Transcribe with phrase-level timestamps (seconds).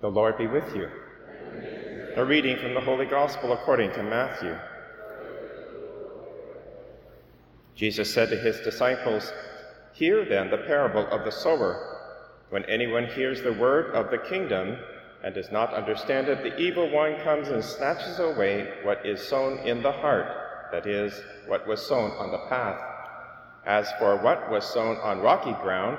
[0.00, 0.88] The Lord be with you.
[2.14, 4.56] A reading from the Holy Gospel according to Matthew.
[7.74, 9.32] Jesus said to his disciples,
[9.94, 11.96] Hear then the parable of the sower.
[12.50, 14.78] When anyone hears the word of the kingdom
[15.24, 19.58] and does not understand it, the evil one comes and snatches away what is sown
[19.66, 20.28] in the heart,
[20.70, 22.80] that is, what was sown on the path.
[23.66, 25.98] As for what was sown on rocky ground,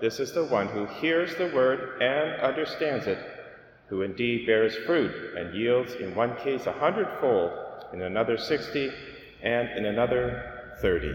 [0.00, 3.18] this is the one who hears the word and understands it,
[3.88, 7.50] who indeed bears fruit and yields in one case a hundredfold,
[7.92, 8.92] in another sixty,
[9.42, 11.14] and in another thirty.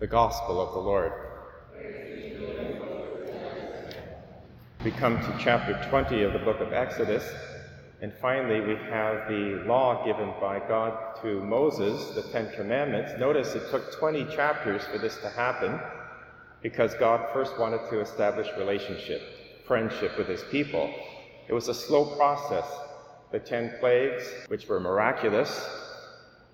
[0.00, 1.12] The Gospel of the Lord.
[4.84, 7.24] We come to chapter 20 of the book of Exodus,
[8.00, 13.12] and finally we have the law given by God to Moses, the Ten Commandments.
[13.18, 15.78] Notice it took 20 chapters for this to happen
[16.62, 19.22] because God first wanted to establish relationship,
[19.66, 20.92] friendship with his people.
[21.48, 22.66] It was a slow process.
[23.32, 25.68] The ten plagues, which were miraculous,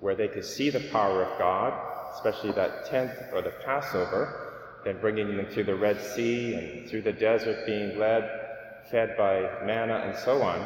[0.00, 1.72] where they could see the power of God,
[2.14, 7.02] especially that tenth or the Passover, then bringing them through the Red Sea and through
[7.02, 8.30] the desert, being led,
[8.90, 10.64] fed by manna, and so on.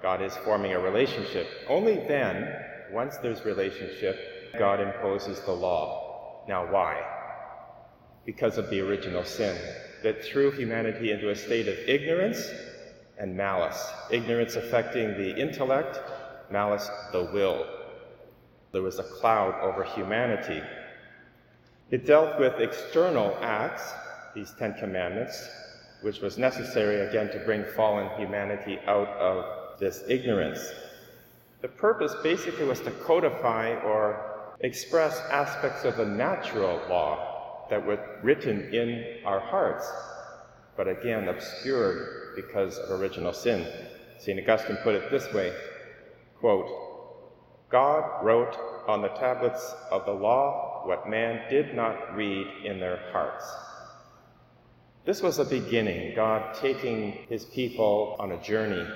[0.00, 1.46] God is forming a relationship.
[1.68, 2.48] Only then,
[2.90, 4.16] once there's relationship,
[4.58, 6.42] God imposes the law.
[6.48, 7.19] Now, why?
[8.24, 9.56] Because of the original sin
[10.02, 12.50] that threw humanity into a state of ignorance
[13.18, 13.90] and malice.
[14.10, 15.98] Ignorance affecting the intellect,
[16.50, 17.66] malice the will.
[18.72, 20.62] There was a cloud over humanity.
[21.90, 23.92] It dealt with external acts,
[24.34, 25.48] these Ten Commandments,
[26.02, 30.60] which was necessary again to bring fallen humanity out of this ignorance.
[31.60, 37.29] The purpose basically was to codify or express aspects of the natural law
[37.70, 39.90] that were written in our hearts,
[40.76, 43.66] but again obscured because of original sin.
[44.18, 44.38] St.
[44.38, 45.52] Augustine put it this way
[46.38, 46.68] quote,
[47.70, 48.56] God wrote
[48.88, 53.44] on the tablets of the law what man did not read in their hearts.
[55.04, 58.86] This was a beginning, God taking his people on a journey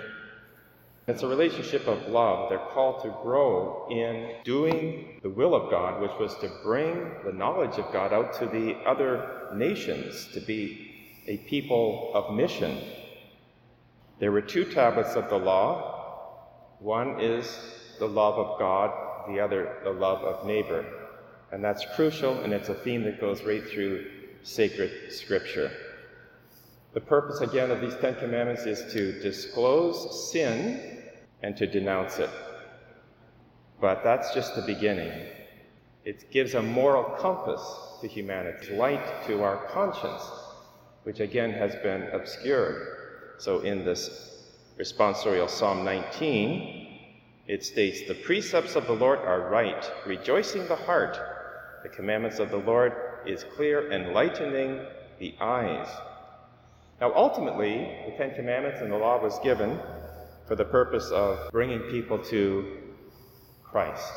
[1.07, 2.49] it's a relationship of love.
[2.49, 7.33] They're called to grow in doing the will of God, which was to bring the
[7.33, 10.91] knowledge of God out to the other nations, to be
[11.27, 12.81] a people of mission.
[14.19, 16.77] There were two tablets of the law.
[16.79, 17.59] One is
[17.99, 18.91] the love of God,
[19.29, 20.85] the other, the love of neighbor.
[21.53, 24.07] And that's crucial, and it's a theme that goes right through
[24.43, 25.71] sacred scripture.
[26.95, 31.03] The purpose, again, of these Ten Commandments is to disclose sin
[31.43, 32.31] and to denounce it.
[33.81, 35.11] But that's just the beginning.
[36.05, 37.61] It gives a moral compass
[38.01, 40.23] to humanity, light to our conscience,
[41.03, 42.87] which again has been obscured.
[43.39, 44.45] So in this
[44.79, 47.01] responsorial Psalm 19,
[47.49, 51.19] it states, The precepts of the Lord are right, rejoicing the heart.
[51.83, 52.93] The commandments of the Lord
[53.27, 54.81] is clear, enlightening
[55.19, 55.89] the eyes.
[57.01, 59.81] Now, ultimately, the Ten Commandments and the law was given
[60.47, 62.79] for the purpose of bringing people to
[63.63, 64.13] Christ,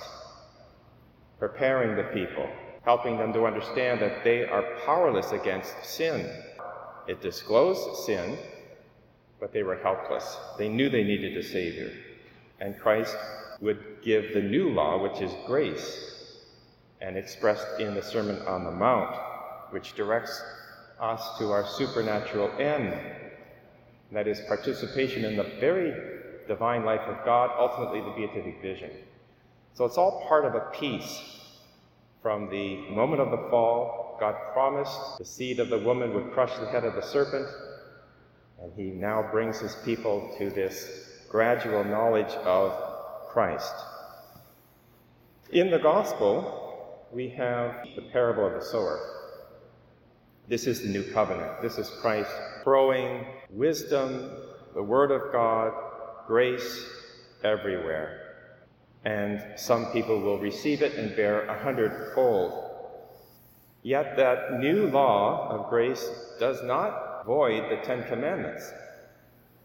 [1.40, 2.48] preparing the people,
[2.84, 6.30] helping them to understand that they are powerless against sin.
[7.08, 8.38] It disclosed sin,
[9.40, 10.38] but they were helpless.
[10.58, 11.92] They knew they needed a Savior.
[12.60, 13.16] And Christ
[13.60, 16.44] would give the new law, which is grace,
[17.02, 19.16] and expressed in the Sermon on the Mount,
[19.72, 20.42] which directs
[21.00, 22.94] us to our supernatural end.
[24.12, 25.94] That is participation in the very
[26.48, 28.92] divine life of God, ultimately the beatific vision.
[29.74, 31.22] So it's all part of a piece.
[32.22, 36.56] From the moment of the fall, God promised the seed of the woman would crush
[36.58, 37.48] the head of the serpent,
[38.62, 42.74] and he now brings his people to this gradual knowledge of
[43.30, 43.74] Christ.
[45.52, 49.17] In the gospel, we have the parable of the sower.
[50.48, 51.62] This is the new covenant.
[51.62, 52.32] This is Christ
[52.64, 54.32] throwing wisdom,
[54.74, 55.74] the word of God,
[56.26, 56.86] grace
[57.44, 58.22] everywhere.
[59.04, 62.64] And some people will receive it and bear a hundredfold.
[63.84, 66.10] Yet that new law of grace
[66.40, 68.72] does not void the Ten Commandments.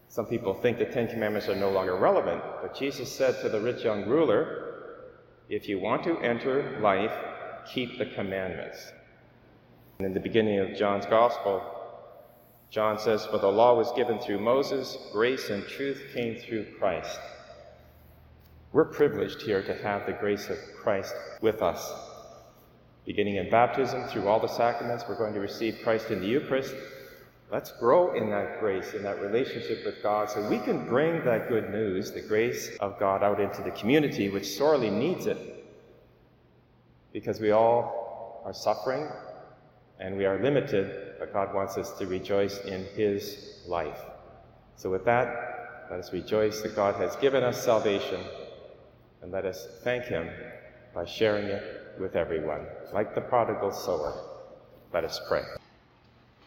[0.09, 3.61] Some people think the Ten Commandments are no longer relevant, but Jesus said to the
[3.61, 4.97] rich young ruler,
[5.49, 7.13] If you want to enter life,
[7.73, 8.93] keep the commandments.
[10.03, 11.63] And in the beginning of John's Gospel,
[12.71, 17.21] John says, For the law was given through Moses, grace and truth came through Christ.
[18.73, 21.89] We're privileged here to have the grace of Christ with us.
[23.07, 26.75] Beginning in baptism, through all the sacraments, we're going to receive Christ in the Eucharist.
[27.53, 31.49] Let's grow in that grace, in that relationship with God, so we can bring that
[31.49, 35.65] good news, the grace of God, out into the community which sorely needs it.
[37.13, 39.09] Because we all are suffering
[40.03, 44.01] and we are limited, but God wants us to rejoice in His life.
[44.75, 48.21] So, with that, let us rejoice that God has given us salvation
[49.23, 50.29] and let us thank Him
[50.93, 51.63] by sharing it
[52.01, 52.67] with everyone.
[52.93, 54.13] Like the prodigal sower,
[54.93, 55.62] let us pray.